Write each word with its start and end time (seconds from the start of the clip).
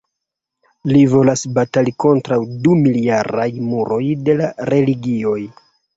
Li 0.91 1.01
volas 1.11 1.43
batali 1.57 1.93
kontraŭ 2.05 2.39
dumiljaraj 2.65 3.47
muroj 3.67 4.03
de 4.31 4.37
la 4.41 4.49
religioj. 4.77 5.41